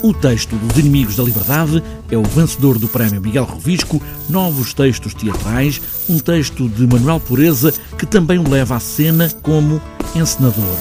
[0.00, 5.12] O texto dos Inimigos da Liberdade é o vencedor do Prémio Miguel Rovisco, Novos Textos
[5.12, 9.82] Teatrais, um texto de Manuel Pureza que também o leva à cena como
[10.14, 10.76] encenador.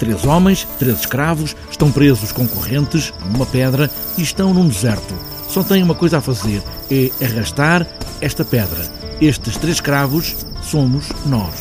[0.00, 3.88] Três homens, três escravos, estão presos com correntes numa pedra
[4.18, 5.14] e estão num deserto.
[5.48, 6.60] Só têm uma coisa a fazer,
[6.90, 7.86] é arrastar
[8.20, 8.84] esta pedra.
[9.20, 11.54] Estes três escravos somos nós.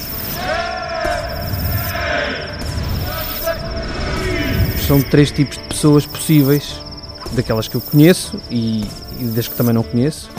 [4.88, 6.85] São três tipos de pessoas possíveis
[7.34, 8.84] daquelas que eu conheço e,
[9.20, 10.30] e das que também não conheço.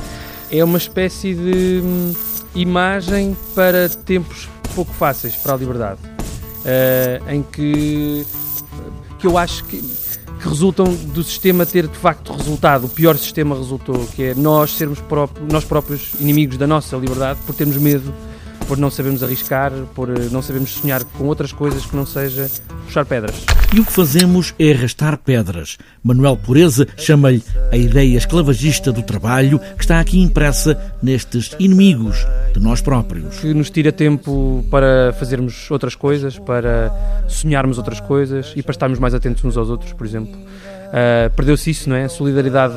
[0.51, 2.13] É uma espécie de hum,
[2.55, 8.27] imagem para tempos pouco fáceis para a liberdade, uh, em que,
[9.19, 13.57] que eu acho que, que, resultam do sistema ter de facto resultado, o pior sistema
[13.57, 15.03] resultou, que é nós sermos
[15.51, 18.13] nós próprios inimigos da nossa liberdade por termos medo
[18.67, 22.49] por não sabermos arriscar, por eh, não sabermos sonhar com outras coisas que não seja
[22.85, 23.45] puxar pedras.
[23.75, 25.79] E o que fazemos é arrastar pedras.
[26.03, 32.61] Manuel Pureza chama-lhe a ideia esclavagista do trabalho que está aqui impressa nestes inimigos de
[32.61, 33.39] nós próprios.
[33.39, 36.93] Que nos tira tempo para fazermos outras coisas, para
[37.29, 40.37] sonharmos outras coisas e para estarmos mais atentos uns aos outros, por exemplo.
[40.37, 42.05] Uh, Perdeu-se isso, não é?
[42.05, 42.75] A solidariedade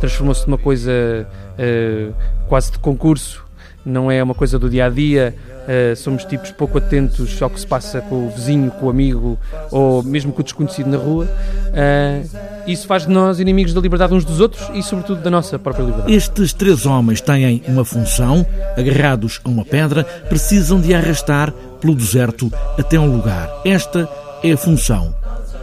[0.00, 2.14] transformou-se numa coisa uh,
[2.48, 3.45] quase de concurso
[3.86, 5.34] não é uma coisa do dia a dia.
[5.66, 9.38] Uh, somos tipos pouco atentos ao que se passa com o vizinho, com o amigo
[9.70, 11.24] ou mesmo com o desconhecido na rua.
[11.24, 12.28] Uh,
[12.66, 15.84] isso faz de nós inimigos da liberdade uns dos outros e, sobretudo, da nossa própria
[15.84, 16.12] liberdade.
[16.12, 22.52] Estes três homens têm uma função, agarrados a uma pedra, precisam de arrastar pelo deserto
[22.78, 23.50] até um lugar.
[23.64, 24.08] Esta
[24.42, 25.14] é a função: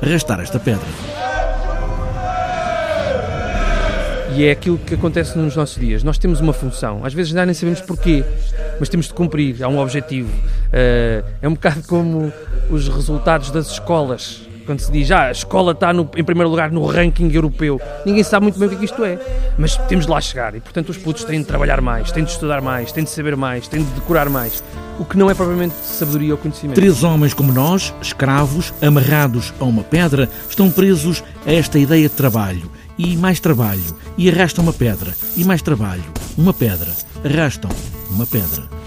[0.02, 1.23] arrastar esta pedra.
[4.36, 6.04] E é aquilo que acontece nos nossos dias.
[6.04, 8.24] Nós temos uma função, às vezes já nem sabemos porquê,
[8.80, 10.30] mas temos de cumprir, há um objetivo.
[10.30, 12.34] Uh, é um bocado como
[12.70, 14.48] os resultados das escolas.
[14.66, 18.24] Quando se diz, ah, a escola está no, em primeiro lugar no ranking europeu, ninguém
[18.24, 19.20] sabe muito bem o que, é que isto é,
[19.58, 22.32] mas temos de lá chegar e, portanto, os putos têm de trabalhar mais, têm de
[22.32, 24.64] estudar mais, têm de saber mais, têm de decorar mais,
[24.98, 26.76] o que não é propriamente sabedoria ou conhecimento.
[26.76, 32.16] Três homens como nós, escravos, amarrados a uma pedra, estão presos a esta ideia de
[32.16, 33.84] trabalho e mais trabalho,
[34.18, 36.04] e arrastam uma pedra, e mais trabalho,
[36.38, 36.92] uma pedra,
[37.24, 37.72] arrastam
[38.10, 38.83] uma pedra.